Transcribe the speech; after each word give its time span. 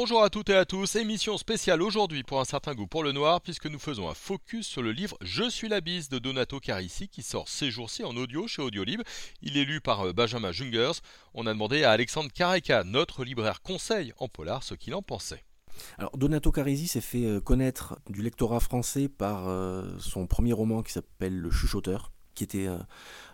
Bonjour 0.00 0.22
à 0.22 0.30
toutes 0.30 0.50
et 0.50 0.54
à 0.54 0.64
tous, 0.64 0.94
émission 0.94 1.36
spéciale 1.38 1.82
aujourd'hui 1.82 2.22
pour 2.22 2.38
un 2.38 2.44
certain 2.44 2.72
goût 2.72 2.86
pour 2.86 3.02
le 3.02 3.10
noir 3.10 3.40
puisque 3.40 3.66
nous 3.66 3.80
faisons 3.80 4.08
un 4.08 4.14
focus 4.14 4.64
sur 4.64 4.80
le 4.80 4.92
livre 4.92 5.18
Je 5.22 5.50
suis 5.50 5.68
la 5.68 5.80
bise 5.80 6.08
de 6.08 6.20
Donato 6.20 6.60
Carissi 6.60 7.08
qui 7.08 7.24
sort 7.24 7.48
ces 7.48 7.72
jours-ci 7.72 8.04
en 8.04 8.16
audio 8.16 8.46
chez 8.46 8.62
Audiolib. 8.62 9.02
Il 9.42 9.56
est 9.56 9.64
lu 9.64 9.80
par 9.80 10.06
euh, 10.06 10.12
Benjamin 10.12 10.52
Jungers. 10.52 11.00
On 11.34 11.48
a 11.48 11.52
demandé 11.52 11.82
à 11.82 11.90
Alexandre 11.90 12.30
Careca, 12.32 12.84
notre 12.84 13.24
libraire 13.24 13.60
conseil 13.60 14.12
en 14.18 14.28
polar, 14.28 14.62
ce 14.62 14.76
qu'il 14.76 14.94
en 14.94 15.02
pensait. 15.02 15.42
Alors 15.98 16.16
Donato 16.16 16.52
Carisi 16.52 16.86
s'est 16.86 17.00
fait 17.00 17.24
euh, 17.24 17.40
connaître 17.40 17.98
du 18.08 18.22
lectorat 18.22 18.60
français 18.60 19.08
par 19.08 19.48
euh, 19.48 19.98
son 19.98 20.28
premier 20.28 20.52
roman 20.52 20.84
qui 20.84 20.92
s'appelle 20.92 21.36
Le 21.36 21.50
Chuchoteur 21.50 22.12
qui 22.38 22.44
était 22.44 22.68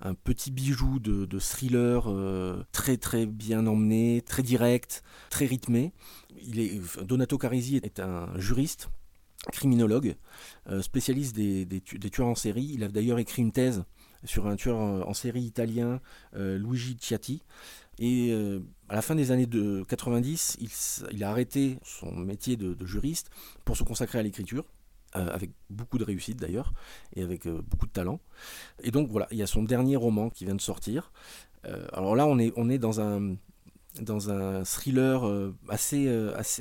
un, 0.00 0.14
petit 0.14 0.50
bijou 0.50 0.98
de, 0.98 1.38
thriller 1.38 2.12
très 2.70 2.98
très 2.98 3.24
bien 3.24 3.66
emmené, 3.66 4.22
très 4.22 4.42
direct, 4.42 5.02
très 5.30 5.46
rythmé. 5.46 5.92
Donato 7.02 7.38
Carisi 7.38 7.76
est 7.76 7.98
un 7.98 8.28
juriste, 8.38 8.90
criminologue, 9.52 10.16
spécialiste 10.82 11.34
des, 11.34 11.80
tueurs 12.12 12.28
en 12.28 12.34
série. 12.34 12.70
Il 12.74 12.84
a 12.84 12.88
d'ailleurs 12.88 13.18
écrit 13.18 13.40
une 13.40 13.52
thèse 13.52 13.84
sur 14.24 14.46
un 14.46 14.56
tueur 14.56 14.76
en, 14.76 15.14
série 15.14 15.42
italien, 15.42 16.00
Luigi 16.34 16.98
Ciatti. 17.00 17.42
Et 17.98 18.34
à 18.90 18.94
la 18.94 19.02
fin 19.02 19.14
des 19.14 19.30
années 19.30 19.46
de 19.46 19.82
90, 19.88 20.58
il, 21.10 21.24
a 21.24 21.30
arrêté 21.30 21.78
son 21.84 22.12
métier 22.12 22.56
de, 22.56 22.76
juriste 22.84 23.30
pour 23.64 23.78
se 23.78 23.82
consacrer 23.82 24.18
à 24.18 24.22
l'écriture. 24.22 24.64
Euh, 25.16 25.28
avec 25.34 25.50
beaucoup 25.70 25.98
de 25.98 26.04
réussite 26.04 26.38
d'ailleurs, 26.38 26.72
et 27.16 27.24
avec 27.24 27.48
euh, 27.48 27.60
beaucoup 27.68 27.86
de 27.86 27.90
talent. 27.90 28.20
Et 28.84 28.92
donc 28.92 29.10
voilà, 29.10 29.26
il 29.32 29.38
y 29.38 29.42
a 29.42 29.46
son 29.48 29.64
dernier 29.64 29.96
roman 29.96 30.30
qui 30.30 30.44
vient 30.44 30.54
de 30.54 30.60
sortir. 30.60 31.10
Euh, 31.64 31.84
alors 31.92 32.14
là, 32.14 32.26
on 32.26 32.38
est, 32.38 32.52
on 32.54 32.70
est 32.70 32.78
dans 32.78 33.00
un, 33.00 33.34
dans 34.00 34.30
un 34.30 34.62
thriller 34.62 35.28
assez, 35.68 36.08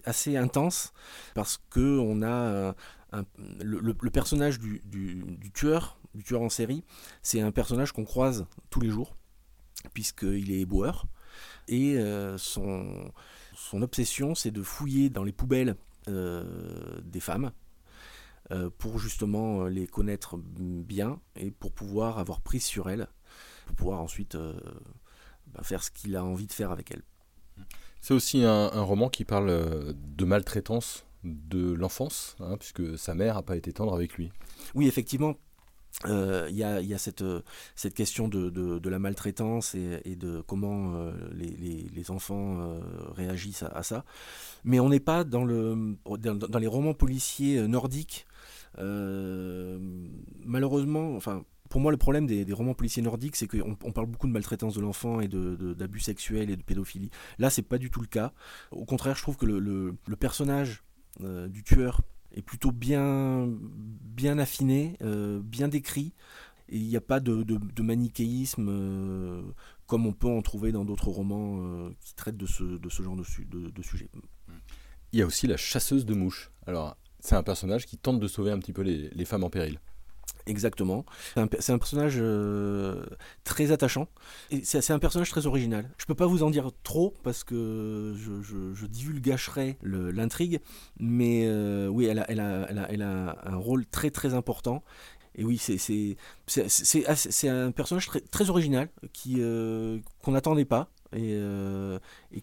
assez, 0.04 0.36
intense, 0.36 0.94
parce 1.36 1.62
que 1.70 2.00
on 2.00 2.24
a 2.24 2.74
le, 3.62 3.94
personnage 4.10 4.58
du, 4.58 4.82
du, 4.84 5.52
tueur, 5.52 6.00
du 6.16 6.24
tueur 6.24 6.42
en 6.42 6.50
série, 6.50 6.84
c'est 7.22 7.42
un 7.42 7.52
personnage 7.52 7.92
qu'on 7.92 8.06
croise 8.06 8.48
tous 8.72 8.82
les 8.82 8.90
jours, 8.90 9.16
puisqu'il 9.94 10.52
est 10.52 10.62
éboueur. 10.62 11.06
Et 11.68 12.00
son, 12.38 13.12
son 13.54 13.84
obsession, 13.84 14.34
c'est 14.34 14.50
de 14.50 14.64
fouiller 14.64 15.12
dans 15.12 15.24
les 15.24 15.34
poubelles 15.34 15.76
des 16.08 17.20
femmes 17.20 17.52
pour 18.78 19.00
justement 19.00 19.66
les 19.66 19.88
connaître 19.88 20.38
bien 20.38 21.20
et 21.36 21.52
pour 21.52 21.72
pouvoir 21.72 22.18
avoir 22.20 22.42
prise 22.42 22.64
sur 22.64 22.90
elles, 22.90 23.08
pour 23.68 23.76
pouvoir 23.76 24.02
ensuite 24.02 24.36
bah, 25.48 25.62
faire 25.64 25.84
ce 25.84 25.92
qu'il 25.92 26.16
a 26.16 26.24
envie 26.24 26.48
de 26.48 26.54
faire 26.54 26.72
avec 26.72 26.92
elles. 26.92 27.04
C'est 28.02 28.14
aussi 28.14 28.44
un, 28.44 28.82
roman 28.82 29.10
qui 29.10 29.26
parle 29.26 29.94
de 29.94 30.26
maltraitance 30.26 31.06
de 31.24 31.74
l'enfance, 31.74 32.38
hein, 32.40 32.58
puisque 32.58 32.98
sa 32.98 33.14
mère 33.14 33.36
n'a 33.36 33.42
pas 33.42 33.58
été 33.58 33.74
tendre 33.74 33.94
avec 33.94 34.16
lui. 34.16 34.32
Oui, 34.74 34.88
effectivement, 34.88 35.36
il 36.06 36.12
euh, 36.12 36.50
y, 36.50 36.64
a, 36.64 36.98
cette, 36.98 37.24
cette 37.76 37.94
question 37.94 38.30
de, 38.30 38.90
la 38.90 39.00
maltraitance 39.00 39.76
et, 39.76 40.16
de 40.16 40.42
comment 40.42 40.94
euh, 40.96 41.12
les, 41.34 42.12
enfants 42.12 42.62
euh, 42.62 42.80
réagissent 43.12 43.64
à, 43.64 43.84
ça. 43.84 44.06
Mais 44.64 44.80
on 44.80 44.90
n'est 44.90 45.02
pas 45.02 45.24
dans, 45.26 45.44
le, 45.44 45.98
dans, 46.06 46.60
les 46.60 46.68
romans 46.68 46.94
policiers 46.94 47.68
nordiques. 47.68 48.26
Malheureusement, 48.78 51.16
enfin, 51.16 51.44
pour 51.70 51.82
moi, 51.82 51.92
le 51.92 51.98
problème 51.98 52.26
des, 52.26 52.54
romans 52.54 52.74
policiers 52.74 53.04
nordiques, 53.04 53.36
c'est 53.36 53.48
qu'on 53.48 53.78
on 53.84 53.92
parle 53.92 54.08
beaucoup 54.08 54.28
de 54.28 54.32
maltraitance 54.32 54.76
de 54.76 54.82
l'enfant 54.82 55.22
et 55.22 55.28
d'abus 55.28 56.00
sexuels 56.00 56.50
et 56.50 56.56
de 56.56 56.64
pédophilie. 56.64 57.12
Là, 57.38 57.50
c'est 57.50 57.62
pas 57.62 57.78
du 57.78 57.92
tout 57.92 58.02
le 58.02 58.08
cas. 58.08 58.34
Au 58.72 58.86
contraire, 58.86 59.16
je 59.16 59.22
trouve 59.22 59.38
que 59.38 59.46
le, 59.46 59.96
personnage 60.18 60.84
du 61.20 61.64
tueur 61.64 62.02
est 62.34 62.42
plutôt 62.42 62.72
bien, 62.72 63.48
bien 63.48 64.38
affiné, 64.38 64.98
euh, 65.02 65.40
bien 65.44 65.68
décrit. 65.68 66.14
Et 66.70 66.78
il 66.78 66.88
n'y 66.88 66.98
a 66.98 67.02
pas 67.02 67.20
de, 67.20 67.44
de, 67.44 67.82
manichéisme 67.82 68.68
euh, 68.70 69.42
comme 69.88 70.06
on 70.06 70.14
peut 70.14 70.30
en 70.30 70.42
trouver 70.44 70.72
dans 70.72 70.86
d'autres 70.86 71.10
romans 71.10 71.62
euh, 71.62 71.90
qui 72.02 72.14
traitent 72.14 72.38
de 72.38 72.46
ce, 72.46 72.64
de 72.64 72.90
ce 72.90 73.02
genre 73.02 73.16
de, 73.16 73.70
de, 73.70 73.82
sujet. 73.82 74.08
Il 75.12 75.20
y 75.20 75.24
a 75.24 75.26
aussi 75.26 75.48
la 75.48 75.58
chasseuse 75.58 76.06
de 76.06 76.14
mouches. 76.14 76.52
Alors, 76.68 76.96
c'est 77.20 77.36
un 77.36 77.44
personnage 77.44 77.86
qui 77.86 77.98
tente 77.98 78.20
de 78.20 78.28
sauver 78.28 78.52
un 78.52 78.60
petit 78.60 78.74
peu 78.74 78.82
les, 78.82 79.10
les 79.10 79.26
femmes 79.26 79.44
en 79.44 79.50
péril. 79.50 79.80
Exactement. 80.50 81.06
C'est 81.60 81.72
un, 81.72 81.78
personnage 81.78 82.18
euh, 82.18 83.06
très 83.44 83.72
attachant. 83.72 84.08
C'est 84.64 84.92
un 84.92 85.00
personnage 85.00 85.30
très 85.30 85.46
original. 85.46 85.90
Je 85.98 86.06
peux 86.06 86.16
pas 86.16 86.26
vous 86.26 86.44
en 86.44 86.50
dire 86.50 86.72
trop 86.84 87.14
parce 87.24 87.44
que 87.44 88.16
je, 88.18 88.42
je, 88.42 88.86
l'intrigue. 89.84 90.60
Mais 91.00 91.44
euh, 91.46 91.88
oui, 91.88 92.06
elle 92.06 92.20
a, 92.20 93.36
un 93.46 93.56
rôle 93.58 93.86
très 93.86 94.10
très 94.10 94.34
important. 94.34 94.84
Et 95.36 95.44
oui, 95.44 95.58
c'est 95.60 96.18
un 97.48 97.72
personnage 97.72 98.10
très, 98.32 98.50
original 98.50 98.90
euh, 99.38 100.00
qu'on 100.24 100.32
n'attendait 100.32 100.66
pas 100.66 100.90
et, 101.16 101.40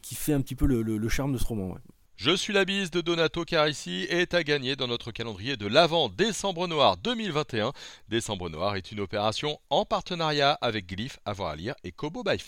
qui 0.01 0.15
fait 0.15 0.33
un 0.33 0.41
petit 0.41 0.55
peu 0.55 0.67
le, 0.67 1.09
charme 1.09 1.33
de 1.33 1.39
ce 1.39 1.45
roman. 1.45 1.77
Je 2.17 2.35
suis 2.35 2.55
la 2.55 2.65
bise 2.65 2.91
de 2.91 3.03
Donato 3.03 3.45
Carissi 3.45 4.07
est 4.09 4.33
à 4.33 4.43
gagner 4.43 4.75
dans 4.75 4.87
notre 4.87 5.13
calendrier 5.13 5.59
de 5.59 5.67
l'Avent 5.67 6.09
Décembre 6.09 6.67
Noir 6.67 6.97
2021. 6.97 7.73
Décembre 8.09 8.49
Noir 8.49 8.77
est 8.77 8.91
une 8.91 9.01
opération 9.01 9.61
en 9.69 9.85
partenariat 9.85 10.53
avec 10.63 10.87
Glyph, 10.87 11.19
Avoir 11.27 11.51
à 11.51 11.57
lire 11.57 11.75
et 11.85 11.93
Kobo 11.93 12.25
by. 12.25 12.39